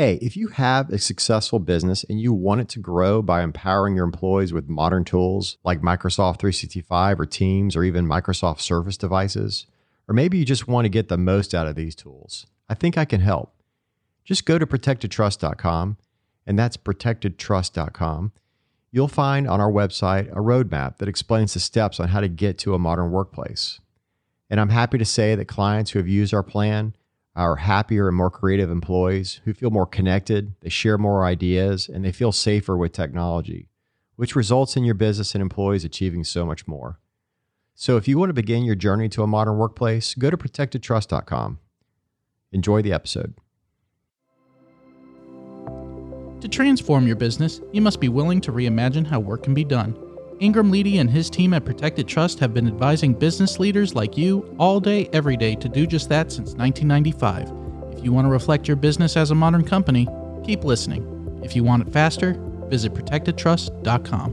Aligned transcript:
Hey, 0.00 0.14
if 0.22 0.34
you 0.34 0.48
have 0.48 0.88
a 0.88 0.98
successful 0.98 1.58
business 1.58 2.04
and 2.04 2.18
you 2.18 2.32
want 2.32 2.62
it 2.62 2.70
to 2.70 2.78
grow 2.78 3.20
by 3.20 3.42
empowering 3.42 3.96
your 3.96 4.06
employees 4.06 4.50
with 4.50 4.66
modern 4.66 5.04
tools 5.04 5.58
like 5.62 5.82
Microsoft 5.82 6.38
365 6.38 7.20
or 7.20 7.26
Teams 7.26 7.76
or 7.76 7.84
even 7.84 8.06
Microsoft 8.06 8.60
Surface 8.60 8.96
devices, 8.96 9.66
or 10.08 10.14
maybe 10.14 10.38
you 10.38 10.46
just 10.46 10.66
want 10.66 10.86
to 10.86 10.88
get 10.88 11.08
the 11.08 11.18
most 11.18 11.54
out 11.54 11.66
of 11.66 11.76
these 11.76 11.94
tools, 11.94 12.46
I 12.66 12.72
think 12.72 12.96
I 12.96 13.04
can 13.04 13.20
help. 13.20 13.52
Just 14.24 14.46
go 14.46 14.58
to 14.58 14.66
protectedtrust.com, 14.66 15.98
and 16.46 16.58
that's 16.58 16.78
protectedtrust.com. 16.78 18.32
You'll 18.90 19.06
find 19.06 19.46
on 19.46 19.60
our 19.60 19.70
website 19.70 20.32
a 20.32 20.36
roadmap 20.36 20.96
that 20.96 21.10
explains 21.10 21.52
the 21.52 21.60
steps 21.60 22.00
on 22.00 22.08
how 22.08 22.20
to 22.20 22.28
get 22.28 22.56
to 22.60 22.72
a 22.72 22.78
modern 22.78 23.10
workplace. 23.10 23.80
And 24.48 24.60
I'm 24.60 24.70
happy 24.70 24.96
to 24.96 25.04
say 25.04 25.34
that 25.34 25.44
clients 25.44 25.90
who 25.90 25.98
have 25.98 26.08
used 26.08 26.32
our 26.32 26.42
plan 26.42 26.94
are 27.40 27.56
happier 27.56 28.06
and 28.06 28.16
more 28.16 28.30
creative 28.30 28.70
employees 28.70 29.40
who 29.44 29.54
feel 29.54 29.70
more 29.70 29.86
connected, 29.86 30.52
they 30.60 30.68
share 30.68 30.98
more 30.98 31.24
ideas, 31.24 31.88
and 31.88 32.04
they 32.04 32.12
feel 32.12 32.32
safer 32.32 32.76
with 32.76 32.92
technology, 32.92 33.68
which 34.16 34.36
results 34.36 34.76
in 34.76 34.84
your 34.84 34.94
business 34.94 35.34
and 35.34 35.40
employees 35.40 35.84
achieving 35.84 36.22
so 36.22 36.44
much 36.44 36.68
more. 36.68 37.00
So 37.74 37.96
if 37.96 38.06
you 38.06 38.18
want 38.18 38.28
to 38.28 38.34
begin 38.34 38.64
your 38.64 38.74
journey 38.74 39.08
to 39.08 39.22
a 39.22 39.26
modern 39.26 39.56
workplace, 39.56 40.14
go 40.14 40.28
to 40.28 40.36
protectedtrust.com. 40.36 41.58
Enjoy 42.52 42.82
the 42.82 42.92
episode. 42.92 43.34
To 46.42 46.48
transform 46.48 47.06
your 47.06 47.16
business, 47.16 47.62
you 47.72 47.80
must 47.80 48.00
be 48.00 48.08
willing 48.08 48.42
to 48.42 48.52
reimagine 48.52 49.06
how 49.06 49.18
work 49.20 49.44
can 49.44 49.54
be 49.54 49.64
done. 49.64 50.09
Ingram 50.40 50.72
Leedy 50.72 50.98
and 50.98 51.10
his 51.10 51.28
team 51.28 51.52
at 51.52 51.66
Protected 51.66 52.08
Trust 52.08 52.38
have 52.38 52.54
been 52.54 52.66
advising 52.66 53.12
business 53.12 53.58
leaders 53.58 53.94
like 53.94 54.16
you 54.16 54.56
all 54.58 54.80
day, 54.80 55.06
every 55.12 55.36
day 55.36 55.54
to 55.54 55.68
do 55.68 55.86
just 55.86 56.08
that 56.08 56.32
since 56.32 56.54
1995. 56.54 57.92
If 57.92 58.02
you 58.02 58.10
want 58.10 58.24
to 58.24 58.30
reflect 58.30 58.66
your 58.66 58.78
business 58.78 59.18
as 59.18 59.30
a 59.30 59.34
modern 59.34 59.62
company, 59.62 60.08
keep 60.42 60.64
listening. 60.64 61.40
If 61.44 61.54
you 61.54 61.62
want 61.62 61.86
it 61.86 61.92
faster, 61.92 62.36
visit 62.70 62.94
protectedtrust.com. 62.94 64.30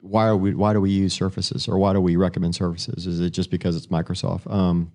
Why 0.00 0.26
are 0.26 0.36
we? 0.36 0.54
Why 0.54 0.72
do 0.72 0.80
we 0.80 0.90
use 0.90 1.14
Surfaces, 1.14 1.68
or 1.68 1.78
why 1.78 1.92
do 1.92 2.00
we 2.00 2.16
recommend 2.16 2.56
Surfaces? 2.56 3.06
Is 3.06 3.20
it 3.20 3.30
just 3.30 3.50
because 3.50 3.76
it's 3.76 3.86
Microsoft? 3.86 4.52
Um, 4.52 4.90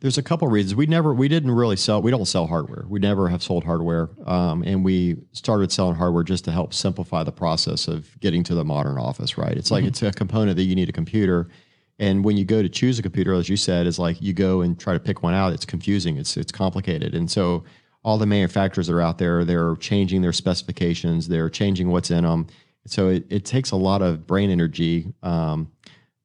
there's 0.00 0.18
a 0.18 0.22
couple 0.22 0.48
reasons. 0.48 0.74
We 0.74 0.86
never, 0.86 1.14
we 1.14 1.28
didn't 1.28 1.50
really 1.50 1.76
sell. 1.76 2.02
We 2.02 2.10
don't 2.10 2.26
sell 2.26 2.46
hardware. 2.46 2.84
We 2.88 3.00
never 3.00 3.28
have 3.28 3.42
sold 3.42 3.64
hardware, 3.64 4.10
um, 4.26 4.62
and 4.62 4.84
we 4.84 5.16
started 5.32 5.72
selling 5.72 5.96
hardware 5.96 6.22
just 6.22 6.44
to 6.44 6.52
help 6.52 6.74
simplify 6.74 7.24
the 7.24 7.32
process 7.32 7.88
of 7.88 8.18
getting 8.20 8.42
to 8.44 8.54
the 8.54 8.64
modern 8.64 8.98
office. 8.98 9.38
Right? 9.38 9.56
It's 9.56 9.70
like 9.70 9.82
mm-hmm. 9.82 9.88
it's 9.88 10.02
a 10.02 10.12
component 10.12 10.56
that 10.56 10.64
you 10.64 10.74
need 10.74 10.88
a 10.88 10.92
computer, 10.92 11.48
and 11.98 12.24
when 12.24 12.36
you 12.36 12.44
go 12.44 12.62
to 12.62 12.68
choose 12.68 12.98
a 12.98 13.02
computer, 13.02 13.32
as 13.34 13.48
you 13.48 13.56
said, 13.56 13.86
is 13.86 13.98
like 13.98 14.20
you 14.20 14.32
go 14.32 14.60
and 14.60 14.78
try 14.78 14.92
to 14.92 15.00
pick 15.00 15.22
one 15.22 15.34
out. 15.34 15.52
It's 15.52 15.64
confusing. 15.64 16.16
It's 16.16 16.36
it's 16.36 16.52
complicated, 16.52 17.14
and 17.14 17.30
so 17.30 17.64
all 18.06 18.18
the 18.18 18.26
manufacturers 18.26 18.86
that 18.86 18.94
are 18.94 19.00
out 19.00 19.18
there, 19.18 19.44
they're 19.44 19.74
changing 19.76 20.22
their 20.22 20.32
specifications. 20.32 21.26
They're 21.26 21.50
changing 21.50 21.90
what's 21.90 22.12
in 22.12 22.22
them. 22.22 22.46
So 22.86 23.08
it, 23.08 23.26
it 23.28 23.44
takes 23.44 23.72
a 23.72 23.76
lot 23.76 24.00
of 24.00 24.28
brain 24.28 24.48
energy. 24.48 25.12
Um, 25.24 25.72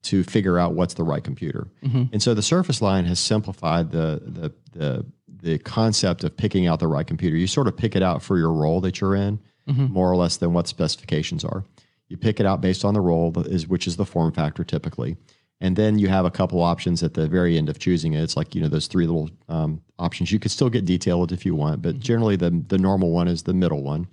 to 0.03 0.23
figure 0.23 0.57
out 0.57 0.73
what's 0.73 0.95
the 0.95 1.03
right 1.03 1.23
computer. 1.23 1.67
Mm-hmm. 1.83 2.05
And 2.11 2.23
so 2.23 2.33
the 2.33 2.41
Surface 2.41 2.81
line 2.81 3.05
has 3.05 3.19
simplified 3.19 3.91
the, 3.91 4.21
the 4.25 4.53
the 4.71 5.05
the 5.27 5.57
concept 5.59 6.23
of 6.23 6.35
picking 6.37 6.67
out 6.67 6.79
the 6.79 6.87
right 6.87 7.05
computer. 7.05 7.35
You 7.35 7.47
sort 7.47 7.67
of 7.67 7.75
pick 7.75 7.95
it 7.95 8.03
out 8.03 8.21
for 8.21 8.37
your 8.37 8.51
role 8.51 8.81
that 8.81 9.01
you're 9.01 9.15
in, 9.15 9.39
mm-hmm. 9.67 9.85
more 9.85 10.11
or 10.11 10.15
less 10.15 10.37
than 10.37 10.53
what 10.53 10.67
specifications 10.67 11.43
are. 11.43 11.63
You 12.07 12.17
pick 12.17 12.39
it 12.39 12.45
out 12.45 12.61
based 12.61 12.83
on 12.83 12.93
the 12.93 13.01
role 13.01 13.37
is 13.47 13.67
which 13.67 13.87
is 13.87 13.97
the 13.97 14.05
form 14.05 14.31
factor 14.31 14.63
typically. 14.63 15.17
And 15.63 15.75
then 15.75 15.99
you 15.99 16.07
have 16.07 16.25
a 16.25 16.31
couple 16.31 16.61
options 16.61 17.03
at 17.03 17.13
the 17.13 17.27
very 17.27 17.55
end 17.55 17.69
of 17.69 17.77
choosing 17.77 18.13
it. 18.13 18.23
It's 18.23 18.35
like 18.35 18.55
you 18.55 18.61
know 18.61 18.67
those 18.67 18.87
three 18.87 19.05
little 19.05 19.29
um, 19.47 19.81
options. 19.99 20.31
You 20.31 20.39
could 20.39 20.51
still 20.51 20.69
get 20.69 20.85
detailed 20.85 21.31
if 21.31 21.45
you 21.45 21.55
want, 21.55 21.81
but 21.81 21.93
mm-hmm. 21.93 22.01
generally 22.01 22.35
the 22.35 22.63
the 22.67 22.79
normal 22.79 23.11
one 23.11 23.27
is 23.27 23.43
the 23.43 23.53
middle 23.53 23.83
one. 23.83 24.07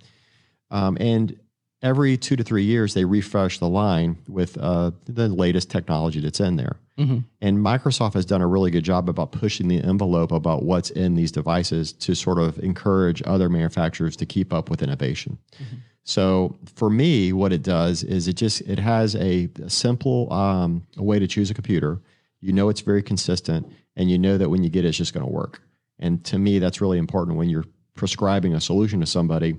Um, 0.71 0.97
and 0.99 1.39
every 1.81 2.17
two 2.17 2.35
to 2.35 2.43
three 2.43 2.63
years 2.63 2.93
they 2.93 3.05
refresh 3.05 3.59
the 3.59 3.67
line 3.67 4.17
with 4.27 4.57
uh, 4.57 4.91
the 5.05 5.29
latest 5.29 5.69
technology 5.69 6.19
that's 6.19 6.39
in 6.39 6.55
there. 6.55 6.77
Mm-hmm. 6.97 7.19
And 7.41 7.57
Microsoft 7.57 8.13
has 8.15 8.25
done 8.25 8.41
a 8.41 8.47
really 8.47 8.71
good 8.71 8.83
job 8.83 9.07
about 9.07 9.31
pushing 9.31 9.69
the 9.69 9.81
envelope 9.81 10.31
about 10.31 10.63
what's 10.63 10.89
in 10.89 11.15
these 11.15 11.31
devices 11.31 11.93
to 11.93 12.13
sort 12.13 12.39
of 12.39 12.59
encourage 12.59 13.23
other 13.25 13.49
manufacturers 13.49 14.17
to 14.17 14.25
keep 14.25 14.51
up 14.51 14.69
with 14.69 14.83
innovation. 14.83 15.37
Mm-hmm. 15.55 15.75
So 16.03 16.57
for 16.75 16.89
me, 16.89 17.31
what 17.33 17.53
it 17.53 17.61
does 17.61 18.03
is 18.03 18.27
it 18.27 18.33
just 18.33 18.61
it 18.61 18.79
has 18.79 19.15
a, 19.15 19.49
a 19.63 19.69
simple 19.69 20.31
um, 20.33 20.85
a 20.97 21.03
way 21.03 21.19
to 21.19 21.27
choose 21.27 21.51
a 21.51 21.53
computer. 21.53 22.01
You 22.41 22.51
know 22.51 22.69
it's 22.69 22.81
very 22.81 23.03
consistent, 23.03 23.71
and 23.95 24.09
you 24.09 24.17
know 24.17 24.37
that 24.37 24.49
when 24.49 24.63
you 24.63 24.69
get 24.69 24.85
it, 24.85 24.89
it's 24.89 24.97
just 24.97 25.13
going 25.13 25.25
to 25.25 25.31
work. 25.31 25.61
And 25.99 26.23
to 26.25 26.39
me, 26.39 26.59
that's 26.59 26.81
really 26.81 26.97
important 26.97 27.37
when 27.37 27.49
you're 27.49 27.65
prescribing 27.93 28.53
a 28.53 28.61
solution 28.61 29.01
to 29.01 29.05
somebody 29.05 29.57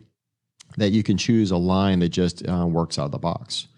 that 0.76 0.90
you 0.90 1.02
can 1.02 1.16
choose 1.16 1.50
a 1.50 1.56
line 1.56 2.00
that 2.00 2.10
just 2.10 2.46
uh, 2.48 2.66
works 2.66 2.98
out 2.98 3.06
of 3.06 3.12
the 3.12 3.18
box. 3.18 3.68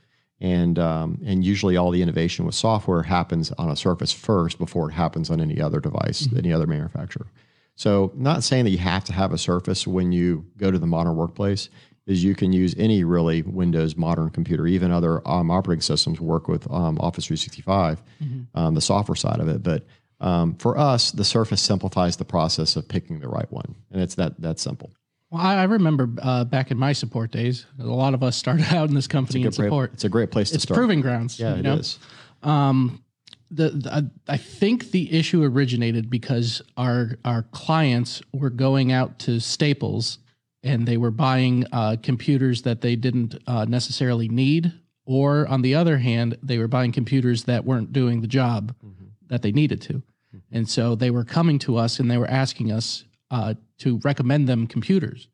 And 0.40 0.76
um, 0.78 1.20
and 1.24 1.44
usually 1.44 1.76
all 1.76 1.92
the 1.92 2.02
innovation 2.02 2.44
with 2.44 2.56
software 2.56 3.04
happens 3.04 3.52
on 3.52 3.70
a 3.70 3.76
Surface 3.76 4.12
first 4.12 4.58
before 4.58 4.90
it 4.90 4.92
happens 4.92 5.30
on 5.30 5.40
any 5.40 5.60
other 5.60 5.78
device, 5.78 6.22
mm-hmm. 6.22 6.38
any 6.38 6.52
other 6.52 6.66
manufacturer. 6.66 7.28
So, 7.76 8.12
not 8.16 8.42
saying 8.42 8.64
that 8.64 8.70
you 8.70 8.78
have 8.78 9.04
to 9.04 9.12
have 9.12 9.32
a 9.32 9.38
Surface 9.38 9.86
when 9.86 10.10
you 10.10 10.44
go 10.56 10.70
to 10.70 10.78
the 10.78 10.86
modern 10.86 11.16
workplace. 11.16 11.68
Is 12.04 12.24
you 12.24 12.34
can 12.34 12.52
use 12.52 12.74
any 12.76 13.04
really 13.04 13.42
Windows 13.42 13.96
modern 13.96 14.30
computer, 14.30 14.66
even 14.66 14.90
other 14.90 15.26
um, 15.26 15.52
operating 15.52 15.82
systems 15.82 16.20
work 16.20 16.48
with 16.48 16.68
um, 16.68 16.98
Office 16.98 17.26
365, 17.26 18.02
mm-hmm. 18.20 18.58
Um, 18.58 18.74
the 18.74 18.80
software 18.80 19.14
side 19.14 19.38
of 19.38 19.48
it. 19.48 19.62
But 19.62 19.86
um, 20.20 20.56
for 20.56 20.76
us, 20.76 21.12
the 21.12 21.24
Surface 21.24 21.62
simplifies 21.62 22.16
the 22.16 22.24
process 22.24 22.74
of 22.74 22.88
picking 22.88 23.20
the 23.20 23.28
right 23.28 23.50
one, 23.52 23.76
and 23.92 24.02
it's 24.02 24.16
that 24.16 24.40
that 24.40 24.58
simple. 24.58 24.90
Well, 25.32 25.40
I 25.40 25.64
remember 25.64 26.10
uh, 26.20 26.44
back 26.44 26.70
in 26.70 26.78
my 26.78 26.92
support 26.92 27.30
days, 27.30 27.64
a 27.80 27.84
lot 27.84 28.12
of 28.12 28.22
us 28.22 28.36
started 28.36 28.66
out 28.70 28.90
in 28.90 28.94
this 28.94 29.06
company 29.06 29.42
in 29.42 29.50
support. 29.50 29.94
it's 29.94 30.04
a 30.04 30.10
great 30.10 30.30
place 30.30 30.50
to 30.50 30.56
it's 30.56 30.64
start. 30.64 30.76
proving 30.76 31.00
grounds. 31.00 31.40
Yeah, 31.40 31.54
it 31.54 31.62
know? 31.62 31.76
is. 31.76 31.98
Um, 32.42 33.02
the, 33.50 33.70
the, 33.70 34.10
I 34.28 34.36
think 34.36 34.90
the 34.90 35.10
issue 35.10 35.42
originated 35.42 36.10
because 36.10 36.60
our 36.76 37.18
our 37.24 37.44
clients 37.44 38.20
were 38.34 38.50
going 38.50 38.92
out 38.92 39.18
to 39.20 39.40
Staples 39.40 40.18
and 40.62 40.86
they 40.86 40.98
were 40.98 41.10
buying 41.10 41.64
uh, 41.72 41.96
computers 42.02 42.62
that 42.62 42.82
they 42.82 42.94
didn't 42.94 43.36
uh, 43.46 43.64
necessarily 43.64 44.28
need, 44.28 44.72
or 45.06 45.48
on 45.48 45.62
the 45.62 45.74
other 45.74 45.98
hand, 45.98 46.36
they 46.42 46.58
were 46.58 46.68
buying 46.68 46.92
computers 46.92 47.44
that 47.44 47.64
weren't 47.64 47.92
doing 47.92 48.20
the 48.20 48.26
job 48.26 48.74
mm-hmm. 48.84 49.06
that 49.28 49.40
they 49.40 49.52
needed 49.52 49.80
to, 49.82 49.94
mm-hmm. 49.94 50.38
and 50.50 50.68
so 50.68 50.94
they 50.94 51.10
were 51.10 51.24
coming 51.24 51.58
to 51.60 51.78
us 51.78 51.98
and 51.98 52.10
they 52.10 52.18
were 52.18 52.30
asking 52.30 52.70
us 52.70 53.04
uh, 53.32 53.54
to 53.78 53.98
recommend 54.04 54.48
them 54.48 54.68
computers. 54.68 55.28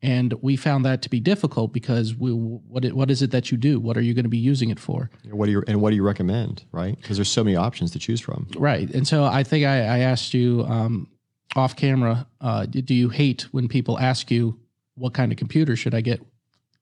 And 0.00 0.34
we 0.42 0.56
found 0.56 0.84
that 0.84 1.02
to 1.02 1.10
be 1.10 1.18
difficult 1.18 1.72
because 1.72 2.14
we, 2.14 2.30
what 2.30 2.84
what 2.92 3.10
is 3.10 3.22
it 3.22 3.30
that 3.30 3.50
you 3.50 3.56
do? 3.56 3.80
What 3.80 3.96
are 3.96 4.02
you 4.02 4.12
going 4.12 4.24
to 4.24 4.30
be 4.30 4.38
using 4.38 4.70
it 4.70 4.78
for? 4.78 5.10
What 5.30 5.46
do 5.46 5.52
you 5.52 5.64
and 5.66 5.80
what 5.80 5.90
do 5.90 5.96
you 5.96 6.02
recommend? 6.02 6.64
Right? 6.72 6.94
Because 6.94 7.16
there's 7.16 7.30
so 7.30 7.42
many 7.42 7.56
options 7.56 7.90
to 7.92 7.98
choose 7.98 8.20
from. 8.20 8.46
Right. 8.56 8.88
And 8.90 9.08
so 9.08 9.24
I 9.24 9.42
think 9.44 9.64
I, 9.64 9.78
I 9.78 9.98
asked 10.00 10.34
you 10.34 10.64
um, 10.68 11.08
off 11.56 11.74
camera. 11.74 12.26
Uh, 12.40 12.66
do 12.66 12.94
you 12.94 13.08
hate 13.08 13.42
when 13.52 13.66
people 13.66 13.98
ask 13.98 14.30
you 14.30 14.58
what 14.94 15.14
kind 15.14 15.32
of 15.32 15.38
computer 15.38 15.74
should 15.74 15.94
I 15.94 16.02
get? 16.02 16.20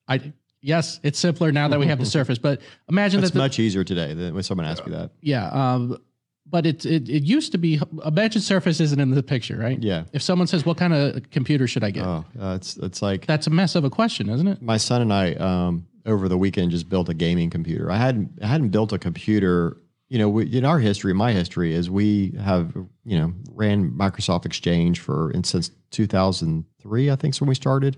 I 0.09 0.33
yes, 0.61 0.99
it's 1.05 1.19
simpler 1.19 1.53
now 1.53 1.69
that 1.69 1.79
we 1.79 1.87
have 1.87 2.01
the 2.01 2.07
Surface. 2.19 2.39
But 2.39 2.61
imagine 2.89 3.23
it's 3.23 3.31
that 3.31 3.39
much 3.39 3.61
easier 3.61 3.85
today 3.85 4.15
than 4.15 4.35
when 4.35 4.43
someone 4.43 4.67
asks 4.67 4.85
you 4.85 4.93
that. 4.95 5.13
Yeah. 5.21 5.49
Um, 5.49 5.99
but 6.49 6.67
it, 6.67 6.85
it 6.85 7.09
it 7.09 7.23
used 7.23 7.53
to 7.53 7.59
be 7.59 7.81
imagine 8.05 8.41
surface 8.41 8.81
isn't 8.81 9.01
in 9.01 9.11
the 9.11 9.23
picture 9.23 9.57
right? 9.57 9.83
Yeah. 9.83 10.05
If 10.13 10.23
someone 10.23 10.47
says 10.47 10.67
what 10.67 10.77
kind 10.77 10.93
of 10.95 11.31
computer 11.31 11.67
should 11.67 11.85
i 11.85 11.91
get? 11.91 12.05
Oh 12.05 12.25
uh, 12.41 12.55
it's 12.57 12.77
it's 12.79 13.03
like 13.03 13.27
that's 13.27 13.47
a 13.47 13.51
mess 13.51 13.75
of 13.75 13.85
a 13.85 13.91
question 13.91 14.29
isn't 14.29 14.49
it? 14.49 14.63
My 14.63 14.77
son 14.77 15.03
and 15.03 15.13
i 15.13 15.35
um, 15.35 15.87
over 16.07 16.29
the 16.29 16.39
weekend 16.39 16.71
just 16.71 16.89
built 16.89 17.09
a 17.09 17.15
gaming 17.15 17.51
computer. 17.51 17.91
I 17.91 17.97
hadn't 17.97 18.39
I 18.43 18.47
hadn't 18.47 18.71
built 18.71 18.93
a 18.93 18.99
computer 18.99 19.79
you 20.09 20.19
know 20.19 20.29
we, 20.29 20.45
in 20.45 20.65
our 20.65 20.79
history 20.79 21.15
my 21.15 21.33
history 21.33 21.75
is 21.75 21.89
we 21.89 22.35
have 22.43 22.75
you 23.05 23.19
know 23.19 23.33
ran 23.51 23.91
microsoft 23.91 24.45
exchange 24.45 25.01
for 25.01 25.31
and 25.31 25.47
since 25.47 25.71
2003 25.91 27.11
i 27.11 27.17
think 27.17 27.35
is 27.35 27.41
when 27.41 27.49
we 27.49 27.55
started. 27.55 27.97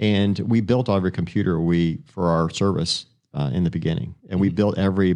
And 0.00 0.38
we 0.38 0.62
built 0.62 0.88
every 0.88 1.12
computer 1.12 1.60
we 1.60 1.98
for 2.06 2.28
our 2.28 2.48
service 2.48 3.04
uh, 3.34 3.50
in 3.52 3.64
the 3.64 3.70
beginning. 3.70 4.14
And 4.30 4.40
we 4.40 4.48
mm-hmm. 4.48 4.56
built 4.56 4.78
every 4.78 5.14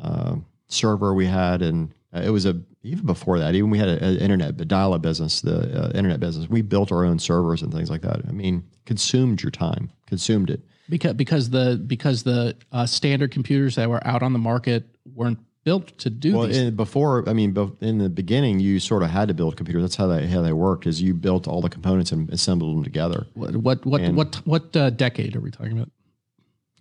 uh, 0.00 0.36
server 0.72 1.14
we 1.14 1.26
had, 1.26 1.62
and 1.62 1.94
uh, 2.14 2.20
it 2.20 2.30
was 2.30 2.46
a 2.46 2.60
even 2.82 3.06
before 3.06 3.38
that. 3.38 3.54
Even 3.54 3.70
we 3.70 3.78
had 3.78 3.88
an 3.88 4.18
internet, 4.18 4.58
the 4.58 4.64
dial-up 4.64 5.02
business, 5.02 5.40
the 5.40 5.86
uh, 5.86 5.90
internet 5.94 6.20
business. 6.20 6.48
We 6.48 6.62
built 6.62 6.90
our 6.90 7.04
own 7.04 7.18
servers 7.18 7.62
and 7.62 7.72
things 7.72 7.90
like 7.90 8.02
that. 8.02 8.22
I 8.28 8.32
mean, 8.32 8.64
consumed 8.86 9.42
your 9.42 9.50
time, 9.50 9.90
consumed 10.06 10.50
it 10.50 10.60
because 10.88 11.14
because 11.14 11.50
the 11.50 11.82
because 11.86 12.22
the 12.22 12.56
uh, 12.70 12.86
standard 12.86 13.30
computers 13.30 13.76
that 13.76 13.88
were 13.88 14.06
out 14.06 14.22
on 14.22 14.32
the 14.32 14.38
market 14.38 14.84
weren't 15.14 15.38
built 15.64 15.96
to 15.98 16.10
do 16.10 16.36
well, 16.36 16.46
these. 16.46 16.70
Before, 16.70 17.28
I 17.28 17.32
mean, 17.32 17.56
in 17.80 17.98
the 17.98 18.08
beginning, 18.08 18.60
you 18.60 18.80
sort 18.80 19.02
of 19.02 19.10
had 19.10 19.28
to 19.28 19.34
build 19.34 19.56
computers. 19.56 19.82
That's 19.82 19.96
how 19.96 20.06
they 20.06 20.26
how 20.26 20.42
they 20.42 20.52
worked. 20.52 20.86
Is 20.86 21.00
you 21.00 21.14
built 21.14 21.48
all 21.48 21.60
the 21.60 21.70
components 21.70 22.12
and 22.12 22.28
assembled 22.30 22.76
them 22.76 22.84
together. 22.84 23.26
What 23.34 23.56
what 23.56 23.86
what 23.86 24.00
and, 24.00 24.16
what, 24.16 24.36
what 24.44 24.76
uh, 24.76 24.90
decade 24.90 25.36
are 25.36 25.40
we 25.40 25.50
talking 25.50 25.72
about? 25.72 25.90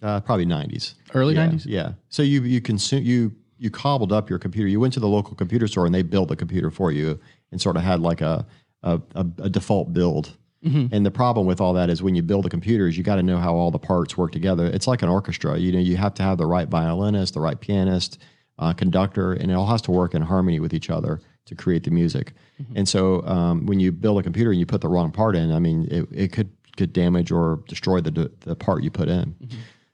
Uh, 0.01 0.19
probably 0.19 0.45
nineties, 0.45 0.95
early 1.13 1.35
nineties. 1.35 1.65
Yeah, 1.65 1.81
yeah, 1.81 1.93
So 2.09 2.23
you 2.23 2.41
you 2.41 2.59
consume 2.59 3.03
you 3.03 3.33
you 3.61 3.69
cobbled 3.69 4.11
up 4.11 4.27
your 4.27 4.39
computer. 4.39 4.67
You 4.67 4.79
went 4.79 4.91
to 4.95 4.99
the 4.99 5.07
local 5.07 5.35
computer 5.35 5.67
store 5.67 5.85
and 5.85 5.93
they 5.93 6.01
built 6.01 6.31
a 6.31 6.35
computer 6.35 6.71
for 6.71 6.91
you 6.91 7.19
and 7.51 7.61
sort 7.61 7.77
of 7.77 7.83
had 7.83 7.99
like 7.99 8.19
a 8.19 8.45
a, 8.81 8.99
a, 9.13 9.25
a 9.43 9.49
default 9.49 9.93
build. 9.93 10.35
And 10.91 11.05
the 11.05 11.11
problem 11.11 11.45
with 11.45 11.61
all 11.61 11.73
that 11.73 11.89
is 11.89 12.01
when 12.01 12.15
you 12.15 12.23
build 12.23 12.45
a 12.47 12.49
computer 12.49 12.87
is 12.87 12.97
you 12.97 13.03
got 13.03 13.17
to 13.17 13.23
know 13.23 13.37
how 13.37 13.53
all 13.53 13.69
the 13.69 13.79
parts 13.79 14.17
work 14.17 14.31
together. 14.31 14.65
It's 14.65 14.87
like 14.87 15.03
an 15.03 15.09
orchestra. 15.09 15.57
You 15.57 15.71
know, 15.71 15.79
you 15.79 15.97
have 15.97 16.15
to 16.15 16.23
have 16.23 16.37
the 16.39 16.47
right 16.47 16.67
violinist, 16.67 17.35
the 17.35 17.39
right 17.39 17.59
pianist, 17.59 18.17
uh, 18.57 18.73
conductor, 18.73 19.33
and 19.33 19.51
it 19.51 19.53
all 19.53 19.67
has 19.67 19.81
to 19.83 19.91
work 19.91 20.15
in 20.15 20.23
harmony 20.23 20.59
with 20.59 20.73
each 20.73 20.89
other 20.89 21.19
to 21.45 21.55
create 21.55 21.83
the 21.83 21.91
music. 21.91 22.33
And 22.75 22.87
so 22.89 23.23
um, 23.27 23.65
when 23.67 23.79
you 23.79 23.91
build 23.91 24.19
a 24.19 24.23
computer 24.23 24.49
and 24.51 24.59
you 24.59 24.65
put 24.65 24.81
the 24.81 24.89
wrong 24.89 25.11
part 25.11 25.35
in, 25.35 25.51
I 25.51 25.59
mean, 25.59 25.87
it, 25.91 26.07
it 26.11 26.31
could 26.31 26.49
could 26.77 26.93
damage 26.93 27.31
or 27.31 27.63
destroy 27.67 28.01
the 28.01 28.31
the 28.39 28.55
part 28.55 28.81
you 28.83 28.89
put 28.91 29.07
in. 29.09 29.35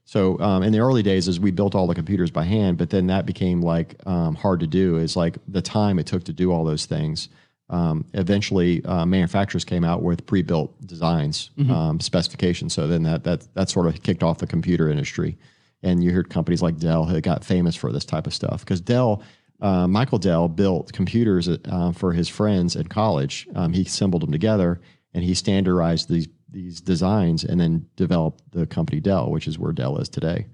So 0.08 0.40
um, 0.40 0.64
in 0.64 0.72
the 0.72 0.80
early 0.80 1.04
days, 1.04 1.28
as 1.28 1.38
we 1.38 1.52
built 1.52 1.76
all 1.76 1.86
the 1.86 1.94
computers 1.94 2.32
by 2.32 2.46
hand, 2.46 2.78
but 2.78 2.92
then 2.92 3.08
that 3.08 3.26
became 3.26 3.62
like 3.62 3.96
um, 4.08 4.36
hard 4.36 4.62
to 4.62 4.68
do. 4.68 4.96
Is 4.96 5.18
like 5.18 5.38
the 5.50 5.62
time 5.62 6.00
it 6.00 6.06
took 6.06 6.24
to 6.24 6.34
do 6.34 6.50
all 6.54 6.64
those 6.64 6.86
things. 6.86 7.28
Um, 7.70 8.06
eventually, 8.14 8.84
uh, 8.86 9.06
manufacturers 9.06 9.66
came 9.66 9.84
out 9.84 10.02
with 10.02 10.26
pre-built 10.26 10.72
designs, 10.88 11.50
um, 11.70 12.00
specifications. 12.00 12.74
So 12.74 12.88
then 12.88 13.04
that 13.04 13.26
that 13.26 13.54
that 13.54 13.70
sort 13.70 13.86
of 13.86 14.02
kicked 14.02 14.24
off 14.24 14.38
the 14.38 14.48
computer 14.48 14.90
industry, 14.90 15.38
and 15.84 16.02
you 16.02 16.14
heard 16.14 16.30
companies 16.30 16.62
like 16.62 16.78
Dell 16.78 17.04
that 17.04 17.22
got 17.22 17.44
famous 17.44 17.76
for 17.76 17.92
this 17.92 18.06
type 18.06 18.28
of 18.28 18.34
stuff 18.34 18.62
because 18.62 18.80
Dell. 18.80 19.22
Uh, 19.60 19.88
Michael 19.88 20.20
Dell 20.20 20.48
built 20.48 20.94
computers 20.94 21.50
uh, 21.50 21.92
for 21.92 22.14
his 22.14 22.30
friends 22.30 22.76
at 22.76 22.90
college. 22.90 23.48
Um, 23.56 23.74
he 23.74 23.82
assembled 23.82 24.22
them 24.22 24.32
together, 24.32 24.80
and 25.16 25.24
he 25.24 25.34
standardized 25.34 26.10
these 26.10 26.28
these 26.50 26.82
designs, 26.82 27.44
and 27.44 27.60
then 27.60 27.88
developed 27.96 28.42
the 28.52 28.66
company 28.66 29.00
Dell, 29.00 29.32
which 29.32 29.48
is 29.48 29.60
where 29.60 29.74
Dell 29.74 29.98
is 29.98 30.10
today. 30.10 30.46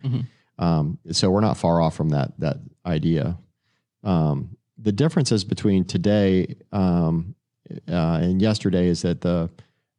Um, 0.60 1.00
so 1.12 1.30
we're 1.32 1.42
not 1.42 1.58
far 1.58 1.82
off 1.82 1.96
from 1.96 2.10
that 2.10 2.40
that 2.40 2.58
idea. 2.86 3.38
Um, 4.04 4.58
the 4.78 4.92
differences 4.92 5.44
between 5.44 5.86
today 5.86 6.56
um, 6.72 7.36
uh, 7.88 8.20
and 8.22 8.42
yesterday 8.42 8.88
is 8.88 9.02
that 9.04 9.22
the 9.22 9.50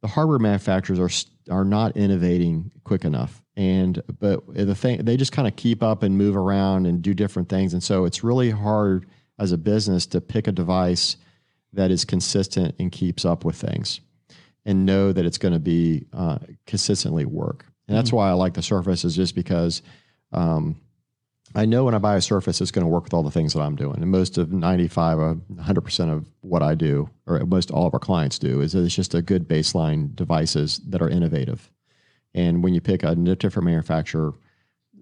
the 0.01 0.07
hardware 0.07 0.39
manufacturers 0.39 0.99
are 0.99 1.53
are 1.53 1.65
not 1.65 1.97
innovating 1.97 2.71
quick 2.83 3.05
enough, 3.05 3.43
and 3.55 4.01
but 4.19 4.43
the 4.53 4.75
thing 4.75 5.03
they 5.03 5.17
just 5.17 5.31
kind 5.31 5.47
of 5.47 5.55
keep 5.55 5.81
up 5.83 6.03
and 6.03 6.17
move 6.17 6.35
around 6.37 6.85
and 6.85 7.01
do 7.01 7.13
different 7.13 7.49
things, 7.49 7.73
and 7.73 7.83
so 7.83 8.05
it's 8.05 8.23
really 8.23 8.51
hard 8.51 9.07
as 9.39 9.51
a 9.51 9.57
business 9.57 10.05
to 10.07 10.21
pick 10.21 10.47
a 10.47 10.51
device 10.51 11.17
that 11.73 11.91
is 11.91 12.05
consistent 12.05 12.73
and 12.79 12.91
keeps 12.91 13.25
up 13.25 13.43
with 13.43 13.55
things, 13.55 13.99
and 14.65 14.85
know 14.85 15.11
that 15.11 15.25
it's 15.25 15.37
going 15.37 15.53
to 15.53 15.59
be 15.59 16.05
uh, 16.13 16.39
consistently 16.65 17.25
work. 17.25 17.65
And 17.87 17.95
that's 17.95 18.11
why 18.11 18.29
I 18.29 18.33
like 18.33 18.55
the 18.55 18.63
Surface, 18.63 19.05
is 19.05 19.15
just 19.15 19.35
because 19.35 19.83
um, 20.31 20.75
I 21.53 21.65
know 21.65 21.85
when 21.85 21.93
I 21.93 21.99
buy 21.99 22.15
a 22.15 22.21
Surface, 22.21 22.59
it's 22.59 22.71
going 22.71 22.83
to 22.83 22.89
work 22.89 23.03
with 23.03 23.13
all 23.13 23.21
the 23.21 23.29
things 23.31 23.53
that 23.53 23.61
I'm 23.61 23.75
doing. 23.75 24.01
And 24.01 24.09
most 24.09 24.37
of 24.37 24.51
95, 24.51 25.19
uh, 25.19 25.35
100% 25.53 26.11
of 26.11 26.25
what 26.41 26.63
I 26.63 26.73
do, 26.73 27.09
or 27.27 27.39
most 27.45 27.69
all 27.69 27.85
of 27.85 27.93
our 27.93 27.99
clients 27.99 28.39
do, 28.39 28.61
is 28.61 28.73
that 28.73 28.83
it's 28.83 28.95
just 28.95 29.13
a 29.13 29.21
good 29.21 29.47
baseline 29.47 30.15
devices 30.15 30.81
that 30.87 31.01
are 31.01 31.09
innovative. 31.09 31.71
And 32.33 32.63
when 32.63 32.73
you 32.73 32.81
pick 32.81 33.03
a 33.03 33.15
different 33.15 33.65
manufacturer, 33.65 34.33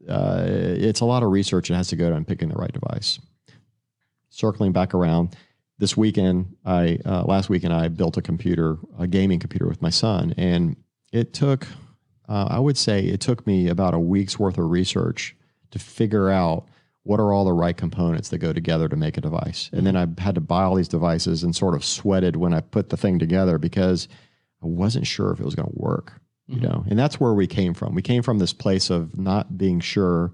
uh, 0.07 0.44
it's 0.45 1.00
a 1.00 1.06
lot 1.06 1.24
of 1.24 1.31
research 1.31 1.69
that 1.69 1.75
has 1.75 1.88
to 1.88 1.95
go 1.95 2.09
down 2.09 2.25
picking 2.25 2.50
the 2.50 2.56
right 2.56 2.71
device. 2.71 3.19
Circling 4.30 4.74
back 4.74 4.94
around, 4.94 5.36
this 5.80 5.98
weekend, 5.98 6.56
I 6.66 7.00
uh, 7.06 7.24
last 7.24 7.50
weekend 7.50 7.74
I 7.74 7.88
built 7.88 8.18
a 8.18 8.22
computer, 8.22 8.78
a 9.00 9.08
gaming 9.08 9.40
computer 9.40 9.68
with 9.68 9.81
my 9.81 9.90
son, 9.90 10.34
and 10.38 10.75
it 11.12 11.34
took, 11.34 11.68
uh, 12.30 12.48
I 12.50 12.60
would 12.60 12.78
say, 12.78 13.02
it 13.06 13.22
took 13.22 13.46
me 13.46 13.68
about 13.68 13.94
a 13.94 14.00
week's 14.00 14.40
worth 14.40 14.58
of 14.58 14.70
research 14.70 15.36
to 15.72 15.80
figure 15.80 16.30
out 16.30 16.68
what 17.04 17.20
are 17.20 17.34
all 17.34 17.44
the 17.46 17.54
right 17.54 17.75
components 17.75 18.30
that 18.30 18.38
go 18.38 18.54
together 18.54 18.88
to 18.88 18.96
make 18.96 19.18
a 19.18 19.22
device. 19.22 19.70
And 19.74 19.86
then 19.86 19.98
I 19.98 20.08
had 20.22 20.36
to 20.36 20.42
buy 20.42 20.64
all 20.64 20.75
these 20.75 20.88
devices 20.88 21.44
and 21.44 21.56
sort 21.56 21.76
of 21.76 21.84
sweated 21.84 22.38
when 22.38 22.54
I 22.54 22.62
put 22.62 22.90
the 22.90 22.98
thing 22.98 23.19
together 23.19 23.58
because 23.58 24.08
I 24.64 24.68
wasn't 24.68 25.06
sure 25.06 25.31
if 25.31 25.40
it 25.40 25.46
was 25.46 25.56
going 25.56 25.68
to 25.68 25.76
work. 25.76 26.14
You 26.48 26.60
know, 26.60 26.84
and 26.90 27.00
that's 27.00 27.19
where 27.19 27.34
we 27.34 27.48
came 27.48 27.74
from. 27.74 27.96
We 27.96 28.02
came 28.02 28.22
from 28.22 28.40
this 28.40 28.52
place 28.52 28.90
of 28.90 29.18
not 29.18 29.58
being 29.58 29.80
sure, 29.80 30.34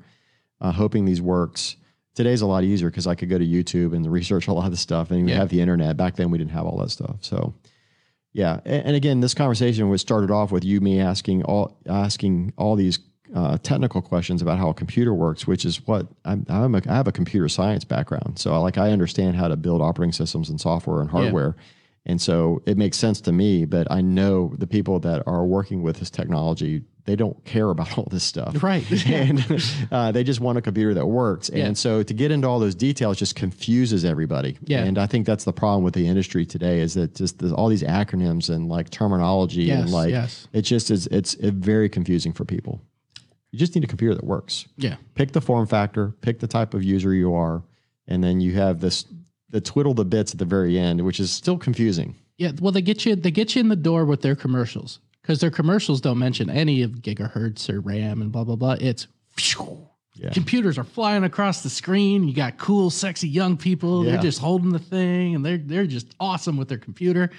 uh, 0.59 0.71
hoping 0.71 1.05
these 1.05 1.21
works. 1.21 1.75
Today's 2.19 2.41
a 2.41 2.45
lot 2.47 2.65
easier 2.65 2.89
because 2.89 3.07
I 3.07 3.15
could 3.15 3.29
go 3.29 3.37
to 3.37 3.45
YouTube 3.47 3.95
and 3.95 4.05
research 4.11 4.49
a 4.49 4.53
lot 4.53 4.65
of 4.65 4.71
the 4.71 4.77
stuff, 4.77 5.09
and 5.09 5.23
we 5.23 5.31
Yeah. 5.31 5.37
have 5.37 5.47
the 5.47 5.61
internet. 5.61 5.95
Back 5.95 6.17
then, 6.17 6.31
we 6.31 6.37
didn't 6.37 6.51
have 6.51 6.65
all 6.65 6.77
that 6.79 6.91
stuff. 6.91 7.15
So, 7.21 7.53
yeah. 8.33 8.59
And, 8.65 8.87
and 8.87 8.95
again, 8.97 9.21
this 9.21 9.33
conversation 9.33 9.87
was 9.87 10.01
started 10.01 10.29
off 10.29 10.51
with 10.51 10.65
you 10.65 10.81
me 10.81 10.99
asking 10.99 11.43
all 11.43 11.77
asking 11.87 12.51
all 12.57 12.75
these 12.75 12.99
uh, 13.33 13.57
technical 13.63 14.01
questions 14.01 14.41
about 14.41 14.57
how 14.57 14.69
a 14.69 14.73
computer 14.73 15.13
works, 15.13 15.47
which 15.47 15.63
is 15.63 15.87
what 15.87 16.07
I'm, 16.25 16.45
I'm 16.49 16.75
a, 16.75 16.81
I 16.89 16.95
have 16.95 17.07
a 17.07 17.13
computer 17.13 17.47
science 17.47 17.85
background, 17.85 18.37
so 18.37 18.53
I, 18.53 18.57
like 18.57 18.77
I 18.77 18.91
understand 18.91 19.37
how 19.37 19.47
to 19.47 19.55
build 19.55 19.81
operating 19.81 20.11
systems 20.11 20.49
and 20.49 20.59
software 20.59 20.99
and 20.99 21.09
hardware. 21.09 21.55
And 22.05 22.21
so 22.21 22.61
it 22.65 22.77
makes 22.77 22.97
sense 22.97 23.21
to 23.21 23.31
me, 23.31 23.63
but 23.63 23.87
I 23.89 24.01
know 24.01 24.53
the 24.57 24.67
people 24.67 24.99
that 25.01 25.23
are 25.25 25.45
working 25.45 25.83
with 25.83 25.99
this 25.99 26.09
technology, 26.09 26.81
they 27.09 27.15
don't 27.15 27.43
care 27.43 27.69
about 27.69 27.97
all 27.97 28.07
this 28.09 28.23
stuff. 28.23 28.61
Right. 28.61 28.85
and 29.07 29.63
uh, 29.91 30.11
they 30.11 30.23
just 30.23 30.39
want 30.39 30.57
a 30.57 30.61
computer 30.61 30.93
that 30.93 31.07
works. 31.07 31.49
Yeah. 31.51 31.65
And 31.65 31.77
so 31.77 32.03
to 32.03 32.13
get 32.13 32.31
into 32.31 32.47
all 32.47 32.59
those 32.59 32.75
details 32.75 33.17
just 33.17 33.35
confuses 33.35 34.05
everybody. 34.05 34.57
Yeah. 34.63 34.83
And 34.83 34.97
I 34.97 35.07
think 35.07 35.25
that's 35.25 35.43
the 35.43 35.53
problem 35.53 35.83
with 35.83 35.95
the 35.95 36.07
industry 36.07 36.45
today 36.45 36.79
is 36.79 36.93
that 36.93 37.15
just 37.15 37.39
there's 37.39 37.51
all 37.51 37.67
these 37.67 37.83
acronyms 37.83 38.53
and 38.53 38.69
like 38.69 38.91
terminology 38.91 39.71
and 39.71 39.89
like 39.89 40.11
yes. 40.11 40.47
it 40.53 40.61
just 40.61 40.91
is 40.91 41.07
it's 41.07 41.33
it 41.35 41.55
very 41.55 41.89
confusing 41.89 42.31
for 42.31 42.45
people. 42.45 42.81
You 43.51 43.57
just 43.57 43.73
need 43.73 43.83
a 43.83 43.87
computer 43.87 44.13
that 44.13 44.23
works 44.23 44.67
Yeah. 44.77 44.97
pick 45.15 45.31
the 45.31 45.41
form 45.41 45.65
factor, 45.65 46.13
pick 46.21 46.39
the 46.39 46.47
type 46.47 46.75
of 46.75 46.83
user 46.83 47.13
you 47.13 47.33
are, 47.33 47.63
and 48.07 48.23
then 48.23 48.39
you 48.39 48.53
have 48.53 48.79
this 48.79 49.05
the 49.49 49.59
twiddle 49.59 49.95
the 49.95 50.05
bits 50.05 50.33
at 50.33 50.37
the 50.37 50.45
very 50.45 50.77
end, 50.77 51.01
which 51.03 51.19
is 51.19 51.31
still 51.31 51.57
confusing. 51.57 52.15
Yeah, 52.37 52.51
well, 52.61 52.71
they 52.71 52.83
get 52.83 53.05
you 53.05 53.15
they 53.15 53.31
get 53.31 53.55
you 53.55 53.61
in 53.61 53.69
the 53.69 53.75
door 53.75 54.05
with 54.05 54.21
their 54.21 54.35
commercials 54.35 54.99
because 55.29 55.41
their 55.41 55.51
commercials 55.51 56.01
don't 56.01 56.17
mention 56.17 56.49
any 56.49 56.81
of 56.81 56.89
gigahertz 57.03 57.69
or 57.69 57.81
RAM 57.81 58.19
and 58.23 58.31
blah 58.31 58.43
blah 58.43 58.55
blah. 58.55 58.75
It's 58.79 59.05
Yeah. 60.15 60.31
computers 60.31 60.79
are 60.79 60.83
flying 60.83 61.23
across 61.23 61.61
the 61.61 61.69
screen. 61.69 62.27
You 62.27 62.33
got 62.33 62.57
cool, 62.57 62.89
sexy 62.89 63.29
young 63.29 63.55
people. 63.55 64.03
Yeah. 64.03 64.13
They're 64.13 64.21
just 64.23 64.39
holding 64.39 64.71
the 64.71 64.79
thing 64.79 65.35
and 65.35 65.45
they're 65.45 65.59
they're 65.59 65.85
just 65.85 66.07
awesome 66.19 66.57
with 66.57 66.67
their 66.67 66.79
computer. 66.79 67.29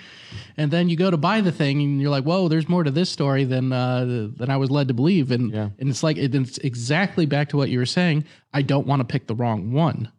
And 0.56 0.70
then 0.70 0.88
you 0.88 0.96
go 0.96 1.10
to 1.10 1.16
buy 1.16 1.40
the 1.40 1.50
thing 1.50 1.82
and 1.82 2.00
you're 2.00 2.10
like, 2.12 2.22
whoa, 2.22 2.46
there's 2.46 2.68
more 2.68 2.84
to 2.84 2.92
this 2.92 3.10
story 3.10 3.42
than 3.42 3.72
uh, 3.72 4.04
than 4.36 4.50
I 4.50 4.56
was 4.56 4.70
led 4.70 4.86
to 4.86 4.94
believe. 4.94 5.32
And 5.32 5.50
Yeah. 5.52 5.70
and 5.80 5.90
it's 5.90 6.04
like 6.04 6.16
it's 6.16 6.58
exactly 6.58 7.26
back 7.26 7.48
to 7.48 7.56
what 7.56 7.70
you 7.70 7.80
were 7.80 7.86
saying. 7.86 8.22
I 8.54 8.62
don't 8.62 8.86
want 8.86 9.00
to 9.00 9.04
pick 9.04 9.26
the 9.26 9.34
wrong 9.34 9.72
one. 9.72 10.12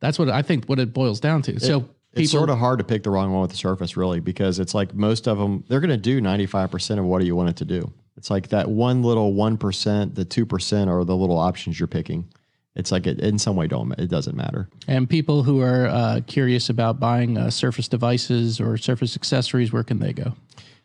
That's 0.00 0.18
what 0.18 0.28
I 0.28 0.42
think. 0.42 0.66
What 0.66 0.78
it 0.78 0.92
boils 0.92 1.20
down 1.20 1.40
to. 1.42 1.58
so 1.58 1.88
people, 2.10 2.22
It's 2.22 2.32
sort 2.32 2.50
of 2.50 2.58
hard 2.58 2.78
to 2.78 2.84
pick 2.84 3.02
the 3.02 3.10
wrong 3.10 3.32
one 3.32 3.42
with 3.42 3.50
the 3.50 3.56
Surface, 3.56 3.96
really, 3.96 4.20
because 4.20 4.58
it's 4.58 4.74
like 4.74 4.94
most 4.94 5.28
of 5.28 5.38
them 5.38 5.64
they're 5.68 5.80
going 5.80 5.90
to 5.90 5.96
do 5.96 6.20
ninety 6.20 6.46
five 6.46 6.70
percent 6.70 7.00
of 7.00 7.06
what 7.06 7.24
you 7.24 7.36
want 7.36 7.50
it 7.50 7.56
to 7.56 7.64
do. 7.64 7.92
It's 8.16 8.30
like 8.30 8.48
that 8.48 8.68
one 8.68 9.02
little 9.02 9.32
one 9.34 9.56
percent, 9.56 10.14
the 10.14 10.24
two 10.24 10.44
percent, 10.44 10.90
are 10.90 11.04
the 11.04 11.16
little 11.16 11.38
options 11.38 11.78
you're 11.78 11.86
picking. 11.86 12.28
It's 12.74 12.92
like 12.92 13.06
it 13.06 13.20
in 13.20 13.38
some 13.38 13.56
way 13.56 13.66
don't 13.66 13.92
it 13.98 14.08
doesn't 14.08 14.36
matter. 14.36 14.68
And 14.86 15.08
people 15.08 15.42
who 15.42 15.60
are 15.60 15.86
uh, 15.86 16.20
curious 16.26 16.68
about 16.68 17.00
buying 17.00 17.36
uh, 17.36 17.50
Surface 17.50 17.88
devices 17.88 18.60
or 18.60 18.76
Surface 18.76 19.16
accessories, 19.16 19.72
where 19.72 19.82
can 19.82 19.98
they 19.98 20.12
go? 20.12 20.34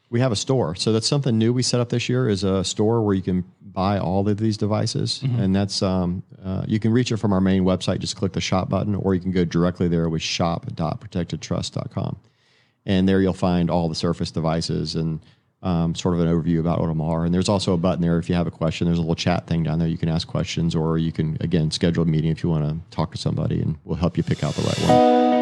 We 0.09 0.19
have 0.19 0.31
a 0.31 0.35
store, 0.35 0.75
so 0.75 0.93
that's 0.93 1.07
something 1.07 1.37
new 1.37 1.53
we 1.53 1.63
set 1.63 1.79
up 1.79 1.89
this 1.89 2.07
year. 2.07 2.29
Is 2.29 2.43
a 2.43 2.63
store 2.63 3.01
where 3.03 3.15
you 3.15 3.21
can 3.21 3.43
buy 3.73 3.97
all 3.97 4.27
of 4.27 4.37
these 4.37 4.57
devices, 4.57 5.21
and 5.37 5.55
that's 5.55 5.81
um, 5.81 6.23
uh, 6.43 6.63
you 6.67 6.79
can 6.79 6.91
reach 6.91 7.11
it 7.11 7.17
from 7.17 7.33
our 7.33 7.41
main 7.41 7.63
website. 7.63 7.99
Just 7.99 8.15
click 8.15 8.33
the 8.33 8.41
shop 8.41 8.69
button, 8.69 8.95
or 8.95 9.15
you 9.15 9.21
can 9.21 9.31
go 9.31 9.43
directly 9.45 9.87
there 9.87 10.07
with 10.09 10.21
shop.protectedtrust.com, 10.21 12.17
and 12.85 13.09
there 13.09 13.21
you'll 13.21 13.33
find 13.33 13.69
all 13.69 13.89
the 13.89 13.95
Surface 13.95 14.31
devices 14.31 14.95
and 14.95 15.19
um, 15.63 15.95
sort 15.95 16.13
of 16.13 16.19
an 16.21 16.27
overview 16.27 16.59
about 16.59 16.79
what 16.79 16.87
them 16.87 17.01
are. 17.01 17.25
And 17.25 17.33
there's 17.33 17.49
also 17.49 17.73
a 17.73 17.77
button 17.77 18.01
there 18.01 18.19
if 18.19 18.29
you 18.29 18.35
have 18.35 18.47
a 18.47 18.51
question. 18.51 18.85
There's 18.85 18.97
a 18.99 19.01
little 19.01 19.15
chat 19.15 19.47
thing 19.47 19.63
down 19.63 19.79
there. 19.79 19.87
You 19.87 19.97
can 19.97 20.09
ask 20.09 20.27
questions, 20.27 20.75
or 20.75 20.97
you 20.97 21.11
can 21.11 21.37
again 21.39 21.71
schedule 21.71 22.03
a 22.03 22.05
meeting 22.05 22.31
if 22.31 22.43
you 22.43 22.49
want 22.49 22.65
to 22.65 22.95
talk 22.95 23.11
to 23.13 23.17
somebody, 23.17 23.61
and 23.61 23.77
we'll 23.83 23.97
help 23.97 24.17
you 24.17 24.23
pick 24.23 24.43
out 24.43 24.53
the 24.55 24.61
right 24.61 24.79
one. 24.89 25.32